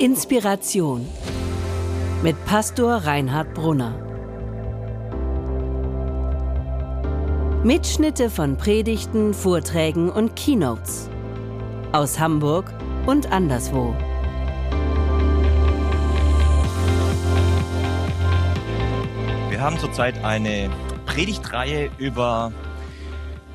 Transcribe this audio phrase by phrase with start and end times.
[0.00, 1.08] Inspiration
[2.22, 3.98] mit Pastor Reinhard Brunner.
[7.64, 11.10] Mitschnitte von Predigten, Vorträgen und Keynotes
[11.90, 12.72] aus Hamburg
[13.06, 13.92] und anderswo.
[19.50, 20.70] Wir haben zurzeit eine
[21.06, 22.52] Predigtreihe über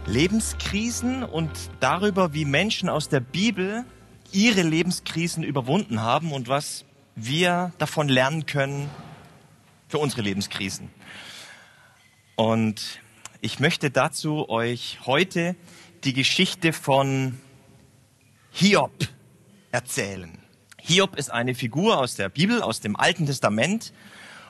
[0.08, 1.50] Lebenskrisen und
[1.80, 3.86] darüber, wie Menschen aus der Bibel
[4.34, 8.90] ihre Lebenskrisen überwunden haben und was wir davon lernen können
[9.88, 10.90] für unsere Lebenskrisen.
[12.36, 13.00] Und
[13.42, 15.56] ich möchte dazu euch heute
[16.04, 17.40] die Geschichte von
[18.52, 19.08] Hiob
[19.72, 20.38] erzählen.
[20.80, 23.94] Hiob ist eine Figur aus der Bibel, aus dem Alten Testament.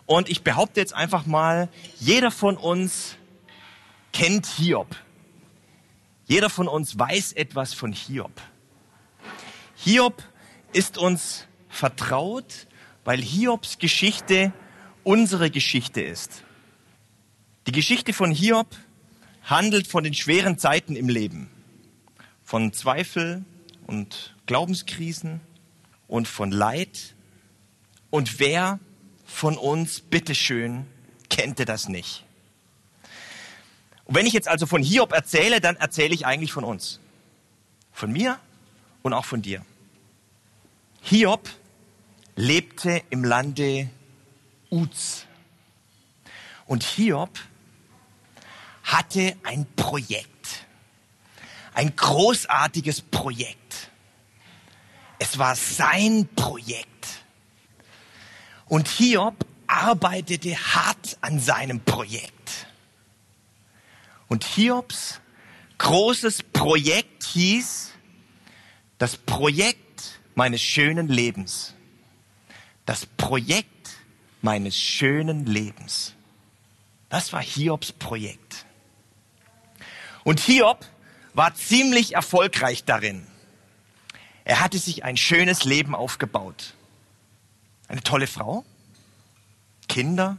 [0.05, 1.69] Und ich behaupte jetzt einfach mal,
[1.99, 3.17] jeder von uns
[4.13, 4.95] kennt Hiob.
[6.25, 8.31] Jeder von uns weiß etwas von Hiob.
[9.83, 10.23] Hiob
[10.71, 12.67] ist uns vertraut,
[13.03, 14.53] weil Hiobs Geschichte
[15.03, 16.43] unsere Geschichte ist.
[17.67, 18.77] Die Geschichte von Hiob
[19.43, 21.49] handelt von den schweren Zeiten im Leben,
[22.45, 23.43] von Zweifel
[23.85, 25.41] und Glaubenskrisen
[26.07, 27.13] und von Leid.
[28.09, 28.79] Und wer
[29.25, 30.85] von uns, bitteschön,
[31.29, 32.23] kennt das nicht?
[34.05, 37.01] Und wenn ich jetzt also von Hiob erzähle, dann erzähle ich eigentlich von uns.
[37.91, 38.39] Von mir
[39.01, 39.65] und auch von dir.
[41.05, 41.49] Hiob
[42.37, 43.89] lebte im Lande
[44.71, 45.25] Uz.
[46.65, 47.37] Und Hiob
[48.83, 50.65] hatte ein Projekt.
[51.73, 53.91] Ein großartiges Projekt.
[55.19, 56.87] Es war sein Projekt.
[58.67, 62.67] Und Hiob arbeitete hart an seinem Projekt.
[64.29, 65.19] Und Hiobs
[65.79, 67.91] großes Projekt hieß
[68.97, 69.92] das Projekt
[70.35, 71.73] meines schönen Lebens.
[72.85, 73.97] Das Projekt
[74.41, 76.13] meines schönen Lebens.
[77.09, 78.65] Das war Hiobs Projekt.
[80.23, 80.85] Und Hiob
[81.33, 83.25] war ziemlich erfolgreich darin.
[84.45, 86.73] Er hatte sich ein schönes Leben aufgebaut.
[87.87, 88.65] Eine tolle Frau,
[89.87, 90.37] Kinder.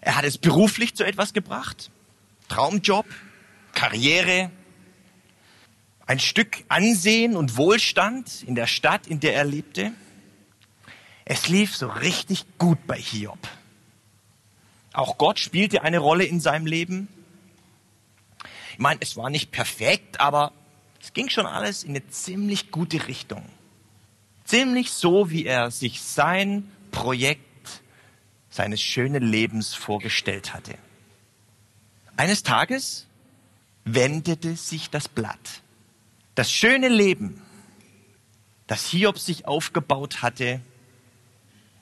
[0.00, 1.90] Er hat es beruflich zu etwas gebracht.
[2.48, 3.06] Traumjob,
[3.74, 4.50] Karriere,
[6.10, 9.92] ein Stück Ansehen und Wohlstand in der Stadt, in der er lebte.
[11.24, 13.38] Es lief so richtig gut bei Hiob.
[14.92, 17.06] Auch Gott spielte eine Rolle in seinem Leben.
[18.72, 20.50] Ich meine, es war nicht perfekt, aber
[21.00, 23.48] es ging schon alles in eine ziemlich gute Richtung.
[24.42, 27.82] Ziemlich so, wie er sich sein Projekt
[28.48, 30.74] seines schönen Lebens vorgestellt hatte.
[32.16, 33.06] Eines Tages
[33.84, 35.62] wendete sich das Blatt.
[36.34, 37.40] Das schöne Leben,
[38.66, 40.60] das Hiob sich aufgebaut hatte,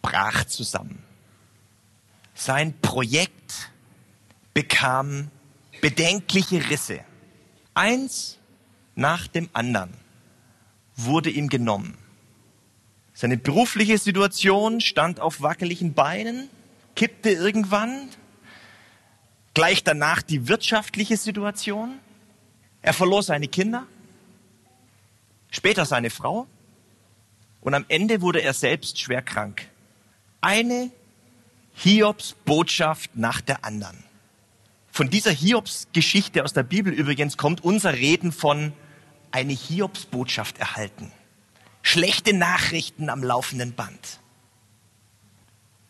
[0.02, 1.02] brach zusammen.
[2.34, 3.70] Sein Projekt
[4.54, 5.30] bekam
[5.80, 7.00] bedenkliche Risse.
[7.74, 8.38] Eins
[8.94, 9.92] nach dem anderen
[10.96, 11.96] wurde ihm genommen.
[13.14, 16.48] Seine berufliche Situation stand auf wackeligen Beinen,
[16.94, 18.08] kippte irgendwann,
[19.58, 21.98] Gleich danach die wirtschaftliche Situation.
[22.80, 23.88] Er verlor seine Kinder,
[25.50, 26.46] später seine Frau
[27.60, 29.68] und am Ende wurde er selbst schwer krank.
[30.40, 30.90] Eine
[31.74, 34.04] Hiobs Botschaft nach der anderen.
[34.90, 38.72] Von dieser Hiobs Geschichte aus der Bibel übrigens kommt unser Reden von
[39.30, 41.12] eine Hiobs Botschaft erhalten.
[41.82, 44.20] Schlechte Nachrichten am laufenden Band.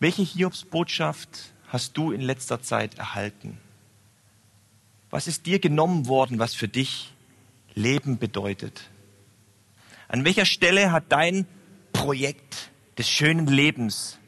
[0.00, 3.58] Welche Hiobs Botschaft hast du in letzter Zeit erhalten?
[5.10, 7.12] Was ist dir genommen worden, was für dich
[7.74, 8.90] Leben bedeutet?
[10.08, 11.46] An welcher Stelle hat dein
[11.92, 14.18] Projekt des schönen Lebens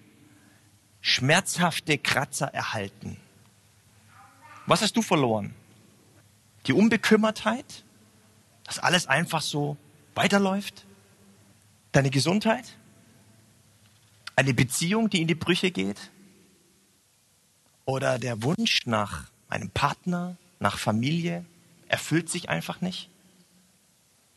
[1.00, 3.16] schmerzhafte Kratzer erhalten?
[4.66, 5.54] Was hast du verloren?
[6.66, 7.84] Die Unbekümmertheit?
[8.64, 9.76] Dass alles einfach so
[10.14, 10.84] weiterläuft?
[11.92, 12.76] Deine Gesundheit?
[14.36, 16.10] Eine Beziehung, die in die Brüche geht?
[17.90, 21.44] oder der Wunsch nach einem Partner, nach Familie
[21.88, 23.09] erfüllt sich einfach nicht.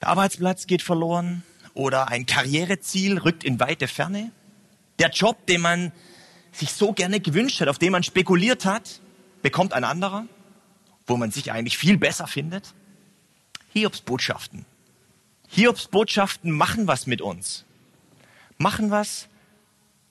[0.04, 4.34] Der Arbeitsplatz geht verloren oder ein Karriereziel rückt in weite Ferne.
[5.00, 5.94] Der Job, den man
[6.52, 9.00] sich so gerne gewünscht hat, auf den man spekuliert hat,
[9.44, 10.26] bekommt ein anderer,
[11.08, 12.74] wo man sich eigentlich viel besser findet.
[13.72, 14.66] Hiobs Botschaften.
[15.48, 17.64] Hiobs Botschaften machen was mit uns.
[18.58, 19.30] Machen was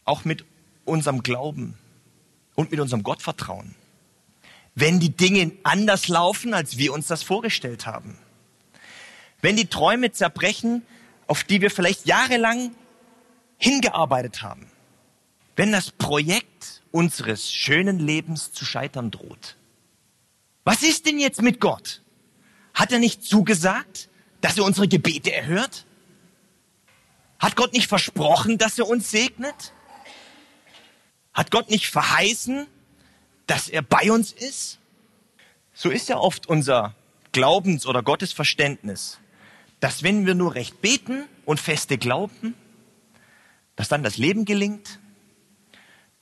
[0.07, 0.47] auch mit
[0.87, 1.77] unserem Glauben
[2.55, 3.75] und mit unserem Gottvertrauen.
[4.75, 8.17] Wenn die Dinge anders laufen, als wir uns das vorgestellt haben.
[9.43, 10.87] Wenn die Träume zerbrechen,
[11.27, 12.75] auf die wir vielleicht jahrelang
[13.59, 14.67] hingearbeitet haben,
[15.57, 19.57] wenn das Projekt unseres schönen Lebens zu scheitern droht.
[20.65, 22.03] Was ist denn jetzt mit Gott?
[22.75, 24.09] Hat er nicht zugesagt,
[24.41, 25.87] dass er unsere Gebete erhört?
[27.39, 29.73] Hat Gott nicht versprochen, dass er uns segnet?
[31.35, 32.67] Hat Gott nicht verheißen,
[33.47, 34.79] dass er bei uns ist?
[35.75, 36.95] So ist ja oft unser
[37.33, 39.19] Glaubens- oder Gottesverständnis,
[39.83, 42.55] dass wenn wir nur recht beten und feste glauben,
[43.75, 45.01] dass dann das Leben gelingt,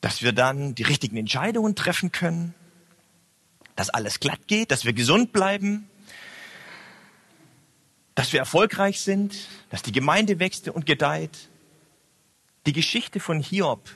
[0.00, 2.54] dass wir dann die richtigen Entscheidungen treffen können,
[3.76, 5.90] dass alles glatt geht, dass wir gesund bleiben,
[8.14, 9.36] dass wir erfolgreich sind,
[9.68, 11.50] dass die Gemeinde wächst und gedeiht.
[12.64, 13.90] Die Geschichte von Hiob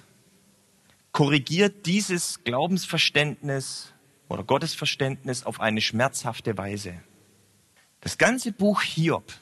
[1.13, 3.95] korrigiert dieses Glaubensverständnis
[4.29, 7.03] oder Gottesverständnis auf eine schmerzhafte Weise.
[8.03, 9.33] Das ganze Buch Hiob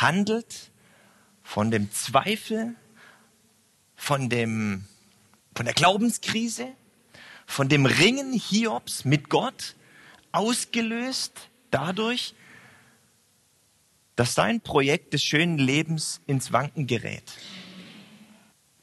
[0.00, 0.70] handelt
[1.42, 2.74] von dem Zweifel,
[3.94, 4.84] von dem,
[5.54, 6.68] von der Glaubenskrise,
[7.46, 9.76] von dem Ringen Hiobs mit Gott,
[10.32, 11.32] ausgelöst
[11.70, 12.34] dadurch,
[14.16, 17.32] dass sein Projekt des schönen Lebens ins Wanken gerät.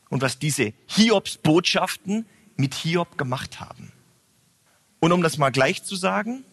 [0.10, 2.26] Und was diese Hiobs Botschaften
[2.56, 3.92] mit Hiob gemacht haben.
[5.00, 6.46] Und um das mal gleich zu sagen,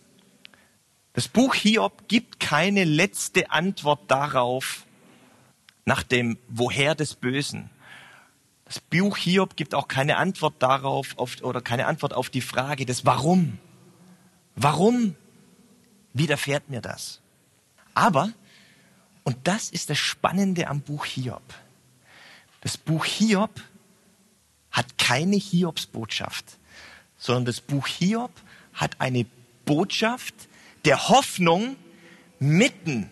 [1.12, 4.84] das Buch Hiob gibt keine letzte Antwort darauf,
[5.84, 7.70] nach dem Woher des Bösen.
[8.64, 12.86] Das Buch Hiob gibt auch keine Antwort darauf auf, oder keine Antwort auf die Frage
[12.86, 13.58] des Warum.
[14.54, 15.16] Warum
[16.12, 17.20] widerfährt mir das?
[17.94, 18.32] Aber,
[19.24, 21.42] und das ist das Spannende am Buch Hiob,
[22.60, 23.60] das Buch Hiob
[24.70, 26.44] hat keine Hiobsbotschaft,
[27.18, 28.30] sondern das Buch Hiob
[28.74, 29.26] hat eine
[29.64, 30.34] Botschaft
[30.84, 31.76] der Hoffnung
[32.38, 33.10] mitten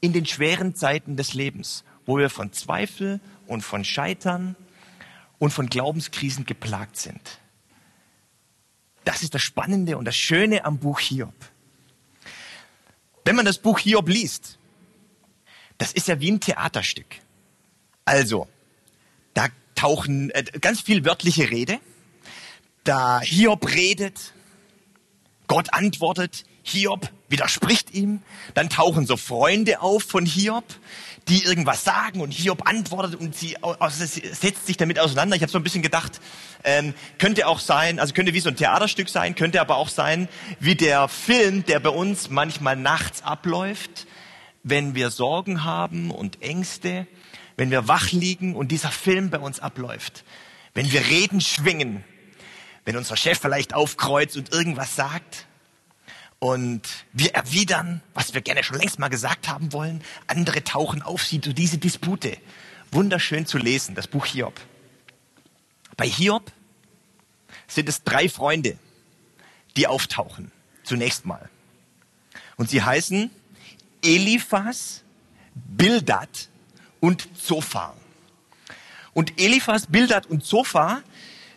[0.00, 4.56] in den schweren Zeiten des Lebens, wo wir von Zweifel und von Scheitern
[5.38, 7.38] und von Glaubenskrisen geplagt sind.
[9.04, 11.34] Das ist das Spannende und das Schöne am Buch Hiob.
[13.24, 14.58] Wenn man das Buch Hiob liest,
[15.78, 17.06] das ist ja wie ein Theaterstück.
[18.04, 18.48] Also,
[19.34, 21.78] da tauchen äh, ganz viel wörtliche Rede.
[22.84, 24.32] Da Hiob redet,
[25.46, 28.22] Gott antwortet, Hiob widerspricht ihm.
[28.54, 30.64] Dann tauchen so Freunde auf von Hiob,
[31.28, 33.56] die irgendwas sagen und Hiob antwortet und sie
[34.32, 35.36] setzt sich damit auseinander.
[35.36, 36.20] Ich habe so ein bisschen gedacht,
[36.64, 40.28] ähm, könnte auch sein, also könnte wie so ein Theaterstück sein, könnte aber auch sein
[40.60, 44.06] wie der Film, der bei uns manchmal nachts abläuft,
[44.62, 47.06] wenn wir Sorgen haben und Ängste,
[47.56, 50.24] wenn wir wach liegen und dieser Film bei uns abläuft,
[50.74, 52.04] wenn wir Reden schwingen,
[52.84, 55.46] wenn unser Chef vielleicht aufkreuzt und irgendwas sagt
[56.42, 60.02] und wir erwidern, was wir gerne schon längst mal gesagt haben wollen.
[60.26, 62.36] Andere tauchen auf, sie so diese Dispute.
[62.90, 64.60] Wunderschön zu lesen, das Buch Hiob.
[65.96, 66.50] Bei Hiob
[67.68, 68.76] sind es drei Freunde,
[69.76, 70.50] die auftauchen.
[70.82, 71.48] Zunächst mal.
[72.56, 73.30] Und sie heißen
[74.02, 75.04] Eliphas,
[75.54, 76.48] Bildad
[76.98, 77.96] und Zophar.
[79.12, 81.04] Und Eliphas, Bildad und Zophar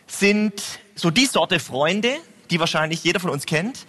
[0.06, 0.62] sind
[0.94, 2.18] so die Sorte Freunde,
[2.50, 3.84] die wahrscheinlich jeder von uns kennt,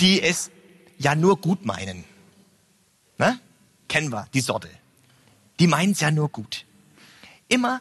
[0.00, 0.50] die es
[0.98, 2.04] ja nur gut meinen.
[3.18, 3.38] Ne?
[3.88, 4.70] Kennen wir die Sorte.
[5.58, 6.64] Die meinen es ja nur gut.
[7.48, 7.80] Immer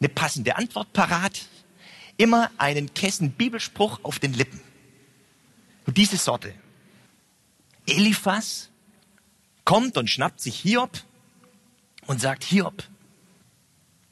[0.00, 1.46] eine passende Antwort parat,
[2.16, 4.60] immer einen Kessen Bibelspruch auf den Lippen.
[5.86, 6.54] Und diese Sorte.
[7.86, 8.68] Eliphas
[9.64, 11.02] kommt und schnappt sich Hiob
[12.06, 12.84] und sagt, Hiob,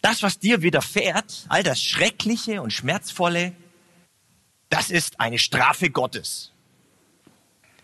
[0.01, 3.55] das, was dir widerfährt, all das Schreckliche und Schmerzvolle,
[4.71, 6.53] das ist eine Strafe Gottes.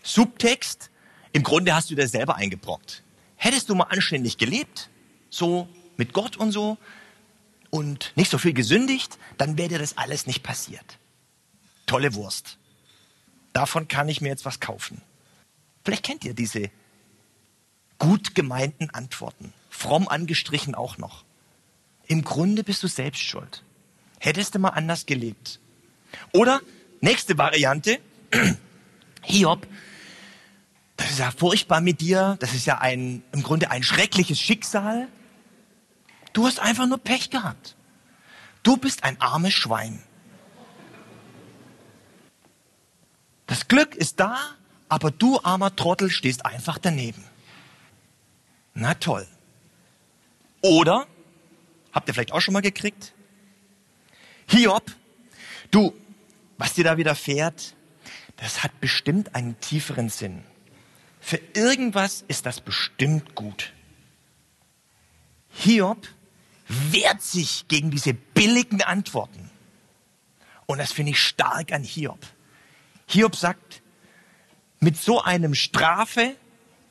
[0.03, 0.91] Subtext,
[1.31, 3.01] im Grunde hast du dir selber eingebrockt.
[3.35, 4.89] Hättest du mal anständig gelebt,
[5.29, 5.67] so
[5.97, 6.77] mit Gott und so,
[7.71, 10.99] und nicht so viel gesündigt, dann wäre dir das alles nicht passiert.
[11.87, 12.59] Tolle Wurst.
[13.51, 15.01] Davon kann ich mir jetzt was kaufen.
[15.83, 16.69] Vielleicht kennt ihr diese
[17.97, 19.53] gut gemeinten Antworten.
[19.71, 21.23] Fromm angestrichen auch noch.
[22.05, 23.63] Im Grunde bist du selbst schuld.
[24.19, 25.59] Hättest du mal anders gelebt.
[26.31, 26.61] Oder
[27.01, 27.99] nächste Variante,
[29.23, 29.65] Hiob
[31.13, 35.07] ist ja furchtbar mit dir, das ist ja ein, im Grunde ein schreckliches Schicksal.
[36.33, 37.75] Du hast einfach nur Pech gehabt.
[38.63, 40.01] Du bist ein armes Schwein.
[43.47, 44.37] Das Glück ist da,
[44.89, 47.23] aber du armer Trottel stehst einfach daneben.
[48.73, 49.27] Na toll.
[50.61, 51.07] Oder,
[51.91, 53.13] habt ihr vielleicht auch schon mal gekriegt?
[54.47, 54.83] Hiob,
[55.71, 55.93] du,
[56.57, 57.75] was dir da widerfährt,
[58.37, 60.43] das hat bestimmt einen tieferen Sinn.
[61.25, 63.71] Für irgendwas ist das bestimmt gut.
[65.51, 66.05] Hiob
[66.67, 69.49] wehrt sich gegen diese billigen Antworten.
[70.65, 72.19] Und das finde ich stark an Hiob.
[73.07, 73.81] Hiob sagt,
[74.81, 76.35] mit so einem Strafe,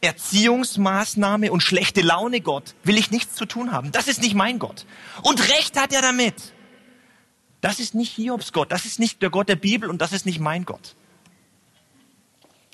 [0.00, 3.92] Erziehungsmaßnahme und schlechte Laune Gott will ich nichts zu tun haben.
[3.92, 4.86] Das ist nicht mein Gott.
[5.20, 6.54] Und recht hat er damit.
[7.60, 10.24] Das ist nicht Hiobs Gott, das ist nicht der Gott der Bibel und das ist
[10.24, 10.96] nicht mein Gott.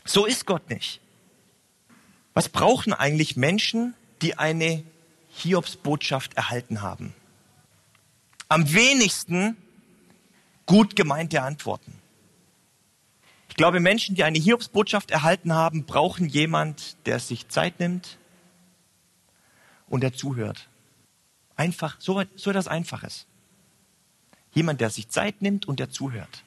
[0.05, 1.01] So ist Gott nicht.
[2.39, 4.85] Was brauchen eigentlich Menschen, die eine
[5.29, 7.13] Hiobs Botschaft erhalten haben?
[8.49, 9.57] Am wenigsten
[10.65, 11.93] gut gemeinte Antworten.
[13.49, 18.19] Ich glaube, Menschen, die eine Hiobs Botschaft erhalten haben, brauchen jemand, der sich Zeit nimmt
[19.89, 20.69] und der zuhört.
[21.57, 23.27] Einfach, so, so etwas Einfaches.
[24.53, 26.45] Jemand, der sich Zeit nimmt und der zuhört.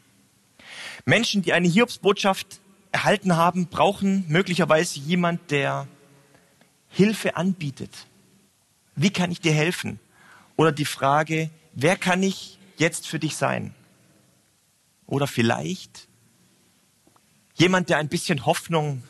[1.03, 5.87] Menschen, die eine Hiobsbotschaft erhalten haben, brauchen möglicherweise jemand, der
[6.89, 8.07] Hilfe anbietet.
[8.95, 9.99] Wie kann ich dir helfen?
[10.57, 13.73] Oder die Frage, wer kann ich jetzt für dich sein?
[15.07, 16.07] Oder vielleicht
[17.55, 19.03] jemand, der ein bisschen Hoffnung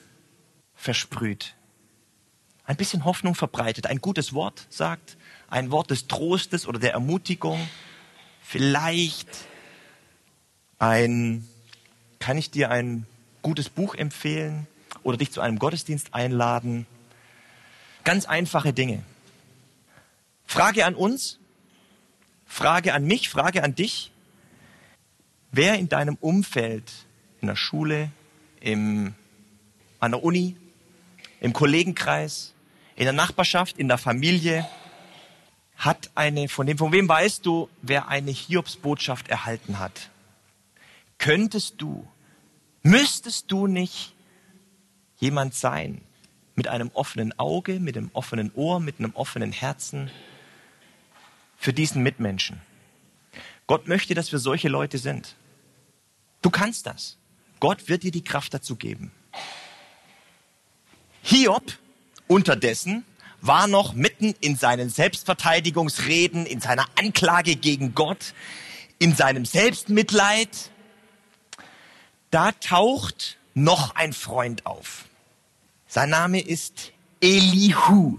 [0.76, 1.56] versprüht,
[2.66, 7.68] ein bisschen Hoffnung verbreitet, ein gutes Wort sagt, ein Wort des Trostes oder der Ermutigung,
[8.42, 9.28] vielleicht
[10.80, 11.48] ein,
[12.20, 13.06] kann ich dir ein
[13.42, 14.68] gutes Buch empfehlen
[15.04, 16.86] oder dich zu einem Gottesdienst einladen?
[18.04, 19.04] Ganz einfache Dinge.
[20.46, 21.40] Frage an uns,
[22.46, 24.12] Frage an mich, Frage an dich.
[25.52, 26.92] Wer in deinem Umfeld,
[27.42, 28.12] in der Schule,
[28.60, 29.14] im,
[30.00, 30.56] an der Uni,
[31.40, 32.54] im Kollegenkreis,
[32.96, 34.68] in der Nachbarschaft, in der Familie,
[35.76, 40.10] hat eine, von dem, von wem weißt du, wer eine Hiobsbotschaft erhalten hat?
[41.18, 42.08] Könntest du,
[42.84, 44.14] müsstest du nicht
[45.18, 46.02] jemand sein
[46.56, 50.12] mit einem offenen Auge, mit einem offenen Ohr, mit einem offenen Herzen
[51.58, 52.62] für diesen Mitmenschen?
[53.68, 55.36] Gott möchte, dass wir solche Leute sind.
[56.42, 57.18] Du kannst das.
[57.60, 59.12] Gott wird dir die Kraft dazu geben.
[61.22, 61.64] Hiob
[62.28, 63.06] unterdessen
[63.42, 68.34] war noch mitten in seinen Selbstverteidigungsreden, in seiner Anklage gegen Gott,
[69.00, 70.72] in seinem Selbstmitleid.
[72.32, 75.06] Da taucht noch ein Freund auf.
[75.88, 78.18] Sein Name ist Elihu,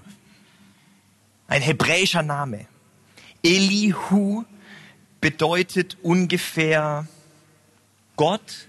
[1.48, 2.66] ein hebräischer Name.
[3.42, 4.44] Elihu
[5.20, 7.06] bedeutet ungefähr,
[8.16, 8.68] Gott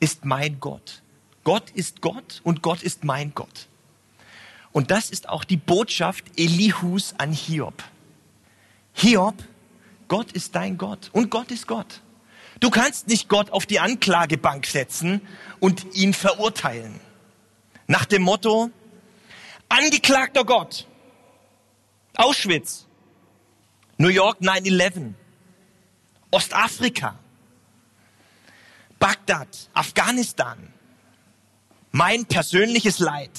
[0.00, 1.02] ist mein Gott.
[1.44, 3.68] Gott ist Gott und Gott ist mein Gott.
[4.72, 7.84] Und das ist auch die Botschaft Elihus an Hiob.
[8.94, 9.36] Hiob,
[10.08, 12.00] Gott ist dein Gott und Gott ist Gott.
[12.60, 15.20] Du kannst nicht Gott auf die Anklagebank setzen
[15.60, 17.00] und ihn verurteilen.
[17.86, 18.70] Nach dem Motto,
[19.68, 20.86] angeklagter Gott,
[22.16, 22.86] Auschwitz,
[23.98, 25.12] New York 9-11,
[26.30, 27.18] Ostafrika,
[28.98, 30.72] Bagdad, Afghanistan,
[31.92, 33.30] mein persönliches Leid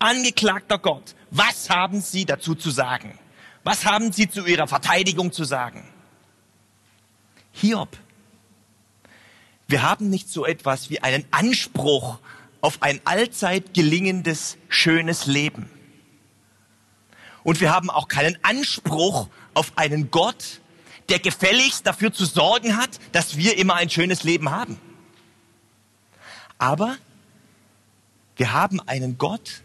[0.00, 3.16] angeklagter Gott, was haben Sie dazu zu sagen?
[3.62, 5.86] Was haben Sie zu Ihrer Verteidigung zu sagen?
[7.52, 7.96] Hiob,
[9.70, 12.18] wir haben nicht so etwas wie einen Anspruch
[12.60, 15.70] auf ein allzeit gelingendes, schönes Leben.
[17.42, 20.60] Und wir haben auch keinen Anspruch auf einen Gott,
[21.08, 24.78] der gefälligst dafür zu sorgen hat, dass wir immer ein schönes Leben haben.
[26.58, 26.96] Aber
[28.36, 29.62] wir haben einen Gott,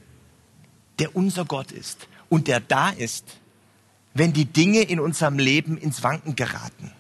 [1.00, 3.26] der unser Gott ist und der da ist,
[4.14, 6.94] wenn die Dinge in unserem Leben ins Wanken geraten.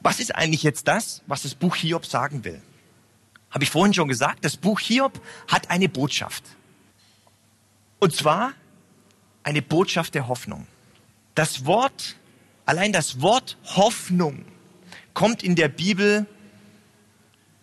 [0.00, 2.60] Was ist eigentlich jetzt das, was das Buch Hiob sagen will?
[3.50, 6.44] Habe ich vorhin schon gesagt, das Buch Hiob hat eine Botschaft.
[7.98, 8.52] Und zwar
[9.42, 10.66] eine Botschaft der Hoffnung.
[11.34, 12.16] Das Wort,
[12.64, 14.44] allein das Wort Hoffnung
[15.14, 16.26] kommt in der Bibel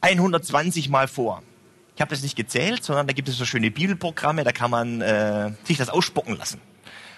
[0.01, 1.41] 120 Mal vor.
[1.96, 5.01] Ich habe das nicht gezählt, sondern da gibt es so schöne Bibelprogramme, da kann man
[5.01, 6.62] äh, sich das ausspucken lassen.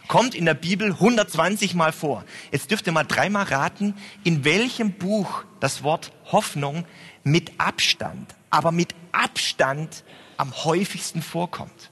[0.10, 2.26] Kommt in der Bibel 120 Mal vor.
[2.52, 6.86] Jetzt dürft ihr mal dreimal raten, in welchem Buch das Wort Hoffnung
[7.24, 10.04] mit Abstand, aber mit Abstand
[10.36, 11.92] am häufigsten vorkommt.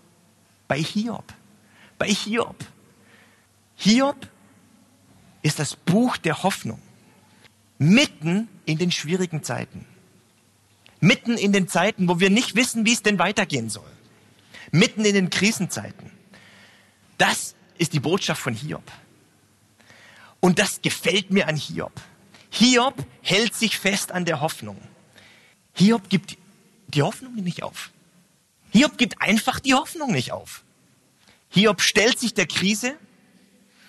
[0.68, 1.32] Bei Hiob.
[2.00, 2.56] Bei Hiob.
[3.76, 4.28] Hiob
[5.44, 6.82] ist das Buch der Hoffnung.
[7.78, 9.86] Mitten in den schwierigen Zeiten.
[11.00, 13.92] Mitten in den Zeiten, wo wir nicht wissen, wie es denn weitergehen soll.
[14.72, 16.10] Mitten in den Krisenzeiten.
[17.20, 18.84] Das ist die Botschaft von Hiob.
[20.40, 21.94] Und das gefällt mir an Hiob.
[22.50, 24.78] Hiob hält sich fest an der Hoffnung.
[25.74, 26.38] Hiob gibt
[26.88, 27.92] die Hoffnung nicht auf.
[28.72, 30.64] Hiob gibt einfach die Hoffnung nicht auf.
[31.50, 32.96] Hiob stellt sich der Krise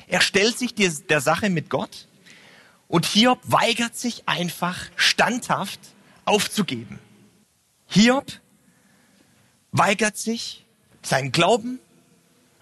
[0.07, 2.07] Er stellt sich der Sache mit Gott
[2.89, 5.81] und Hiob weigert sich einfach standhaft
[6.25, 6.99] aufzugeben.
[7.87, 8.33] Hiob
[9.73, 10.65] weigert sich,
[11.03, 11.79] sein Glauben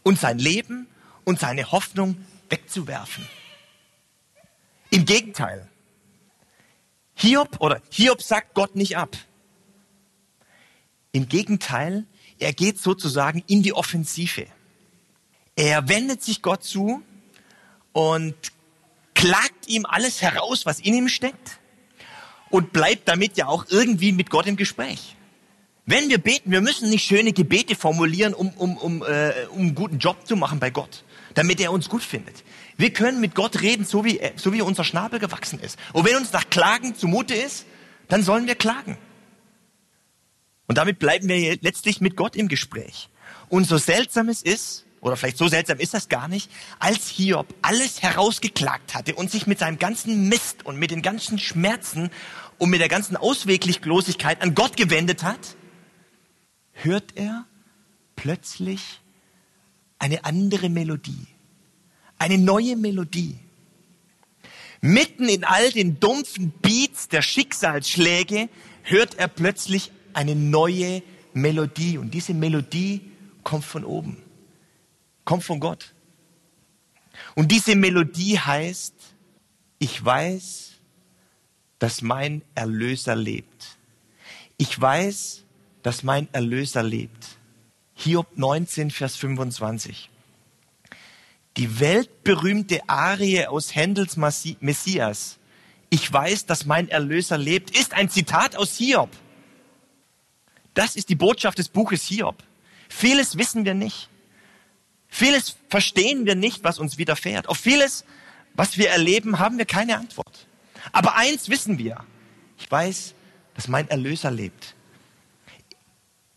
[0.02, 0.88] und sein Leben
[1.26, 2.16] und seine Hoffnung
[2.48, 3.28] wegzuwerfen.
[4.90, 5.68] Im Gegenteil.
[7.14, 9.16] Hiob oder Hiob sagt Gott nicht ab.
[11.12, 12.06] Im Gegenteil,
[12.38, 14.46] er geht sozusagen in die Offensive.
[15.56, 17.02] Er wendet sich Gott zu
[17.92, 18.34] und
[19.14, 21.58] klagt ihm alles heraus, was in ihm steckt
[22.50, 25.16] und bleibt damit ja auch irgendwie mit Gott im Gespräch.
[25.86, 29.74] Wenn wir beten, wir müssen nicht schöne Gebete formulieren, um, um, um, äh, um einen
[29.74, 31.04] guten Job zu machen bei Gott,
[31.36, 32.42] damit er uns gut findet.
[32.78, 35.78] Wir können mit Gott reden, so wie, so wie unser Schnabel gewachsen ist.
[35.92, 37.66] Und wenn uns nach Klagen zumute ist,
[38.08, 38.96] dann sollen wir klagen.
[40.66, 43.10] Und damit bleiben wir letztlich mit Gott im Gespräch.
[43.50, 47.54] Und so seltsam es ist, oder vielleicht so seltsam ist das gar nicht, als Hiob
[47.60, 52.10] alles herausgeklagt hatte und sich mit seinem ganzen Mist und mit den ganzen Schmerzen
[52.56, 55.56] und mit der ganzen Ausweglosigkeit an Gott gewendet hat,
[56.72, 57.44] hört er
[58.16, 59.00] plötzlich
[59.98, 61.26] eine andere Melodie,
[62.18, 63.38] eine neue Melodie.
[64.80, 68.48] Mitten in all den dumpfen Beats der Schicksalsschläge
[68.82, 71.98] hört er plötzlich eine neue Melodie.
[71.98, 73.00] Und diese Melodie
[73.42, 74.22] kommt von oben,
[75.24, 75.94] kommt von Gott.
[77.34, 78.94] Und diese Melodie heißt,
[79.78, 80.72] ich weiß,
[81.78, 83.76] dass mein Erlöser lebt.
[84.56, 85.44] Ich weiß,
[85.82, 87.35] dass mein Erlöser lebt.
[87.98, 90.10] Hiob 19, Vers 25.
[91.56, 95.38] Die weltberühmte Arie aus Händels Messias,
[95.88, 99.08] ich weiß, dass mein Erlöser lebt, ist ein Zitat aus Hiob.
[100.74, 102.36] Das ist die Botschaft des Buches Hiob.
[102.90, 104.10] Vieles wissen wir nicht.
[105.08, 107.48] Vieles verstehen wir nicht, was uns widerfährt.
[107.48, 108.04] Auf vieles,
[108.52, 110.46] was wir erleben, haben wir keine Antwort.
[110.92, 112.04] Aber eins wissen wir.
[112.58, 113.14] Ich weiß,
[113.54, 114.75] dass mein Erlöser lebt.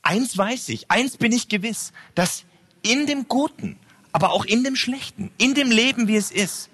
[0.09, 2.43] Eins weiß ich, eins bin ich gewiss, dass
[2.81, 3.77] in dem Guten,
[4.11, 6.71] aber auch in dem Schlechten, in dem Leben, wie es ist,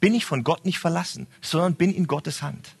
[0.00, 2.74] bin ich von Gott nicht verlassen, sondern bin in Gottes Hand.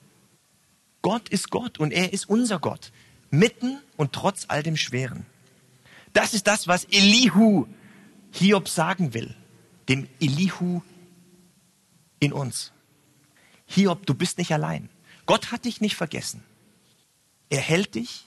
[1.02, 2.90] Gott ist Gott und er ist unser Gott
[3.30, 5.24] mitten und trotz all dem Schweren.
[6.12, 7.68] Das ist das, was Elihu
[8.32, 9.36] Hiob sagen will,
[9.88, 10.82] dem Elihu
[12.18, 12.72] in uns.
[13.66, 14.88] Hiob, du bist nicht allein.
[15.26, 16.42] Gott hat dich nicht vergessen.
[17.50, 18.26] Er hält dich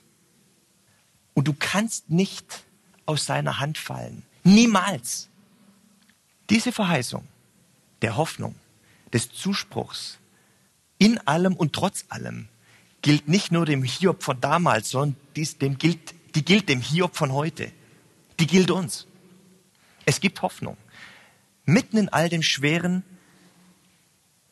[1.37, 2.65] und du kannst nicht
[3.05, 4.23] aus seiner Hand fallen.
[4.43, 5.29] Niemals.
[6.49, 7.27] Diese Verheißung
[8.01, 8.55] der Hoffnung,
[9.13, 10.17] des Zuspruchs,
[10.97, 12.47] in allem und trotz allem,
[13.03, 17.15] gilt nicht nur dem Hiob von damals, sondern dies, dem gilt, die gilt dem Hiob
[17.15, 17.71] von heute.
[18.39, 19.05] Die gilt uns.
[20.07, 20.75] Es gibt Hoffnung.
[21.65, 23.03] Mitten in all dem Schweren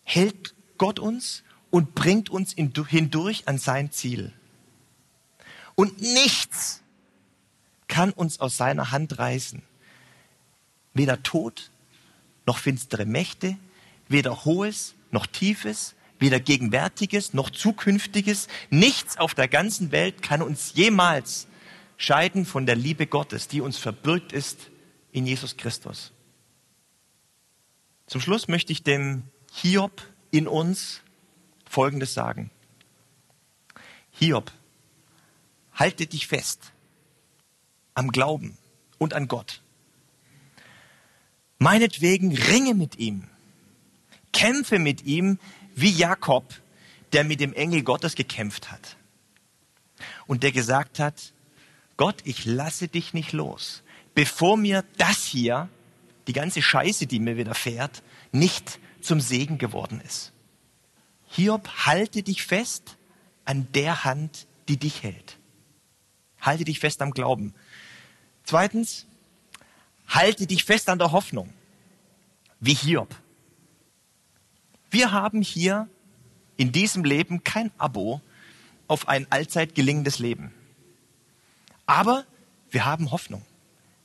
[0.04, 4.34] hält Gott uns und bringt uns hindurch an sein Ziel.
[5.76, 6.82] Und nichts
[7.88, 9.62] kann uns aus seiner Hand reißen.
[10.94, 11.70] Weder Tod
[12.46, 13.58] noch finstere Mächte,
[14.08, 20.74] weder Hohes noch Tiefes, weder Gegenwärtiges noch Zukünftiges, nichts auf der ganzen Welt kann uns
[20.76, 21.48] jemals
[21.98, 24.70] scheiden von der Liebe Gottes, die uns verbürgt ist
[25.12, 26.12] in Jesus Christus.
[28.08, 31.02] Zum Schluss möchte ich dem Hiob in uns
[31.68, 32.52] Folgendes sagen.
[34.12, 34.52] Hiob,
[35.76, 36.72] halte dich fest
[37.94, 38.58] am Glauben
[38.98, 39.62] und an Gott.
[41.58, 43.30] Meinetwegen ringe mit ihm,
[44.34, 45.40] kämpfe mit ihm,
[45.76, 46.54] wie Jakob,
[47.14, 48.98] der mit dem Engel Gottes gekämpft hat
[50.28, 51.34] und der gesagt hat,
[51.98, 53.84] Gott, ich lasse dich nicht los,
[54.14, 55.70] bevor mir das hier,
[56.28, 60.34] die ganze Scheiße, die mir widerfährt, nicht zum Segen geworden ist.
[61.28, 62.98] Hiob, halte dich fest
[63.46, 65.38] an der Hand, die dich hält.
[66.46, 67.54] Halte dich fest am Glauben.
[68.44, 69.08] Zweitens,
[70.08, 71.52] halte dich fest an der Hoffnung,
[72.60, 73.16] wie Hiob.
[74.92, 75.90] Wir haben hier
[76.58, 78.22] in diesem Leben kein Abo
[78.88, 80.54] auf ein allzeit gelingendes Leben.
[81.86, 82.26] Aber
[82.70, 83.44] wir haben Hoffnung.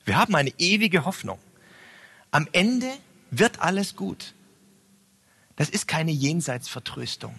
[0.05, 1.38] Wir haben eine ewige Hoffnung.
[2.31, 2.90] Am Ende
[3.31, 4.35] wird alles gut.
[5.57, 7.38] Das ist keine Jenseitsvertröstung,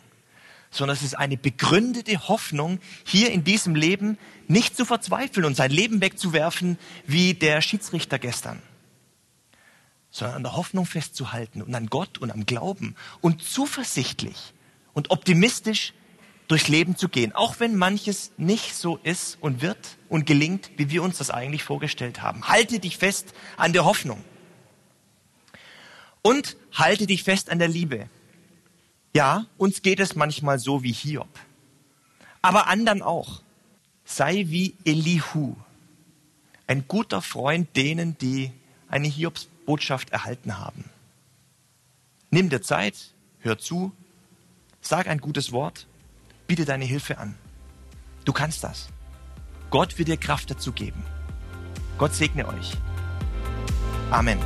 [0.71, 5.69] sondern es ist eine begründete Hoffnung, hier in diesem Leben nicht zu verzweifeln und sein
[5.69, 8.61] Leben wegzuwerfen wie der Schiedsrichter gestern
[10.11, 14.53] sondern an der Hoffnung festzuhalten und an Gott und am Glauben und zuversichtlich
[14.93, 15.93] und optimistisch
[16.49, 20.89] durchs Leben zu gehen, auch wenn manches nicht so ist und wird und gelingt, wie
[20.89, 22.49] wir uns das eigentlich vorgestellt haben.
[22.49, 24.21] Halte dich fest an der Hoffnung.
[26.21, 28.09] Und halte dich fest an der Liebe.
[29.13, 31.27] Ja, uns geht es manchmal so wie Hiob.
[32.41, 33.41] Aber anderen auch.
[34.05, 35.55] Sei wie Elihu.
[36.67, 38.51] Ein guter Freund denen, die
[38.87, 40.85] eine Hiobsbotschaft erhalten haben.
[42.29, 43.91] Nimm dir Zeit, hör zu,
[44.81, 45.87] sag ein gutes Wort,
[46.47, 47.35] biete deine Hilfe an.
[48.23, 48.87] Du kannst das.
[49.69, 51.03] Gott wird dir Kraft dazu geben.
[51.97, 52.77] Gott segne euch.
[54.09, 54.39] Amen.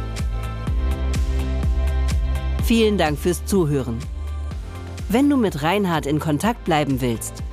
[2.64, 4.00] Vielen Dank fürs Zuhören.
[5.08, 7.44] Wenn du mit Reinhard in Kontakt bleiben willst,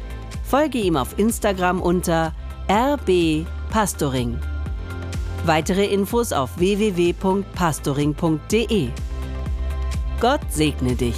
[0.42, 2.32] folge ihm auf Instagram unter
[2.68, 4.38] rbpastoring.
[5.44, 8.88] Weitere Infos auf www.pastoring.de.
[10.20, 11.16] Gott segne dich.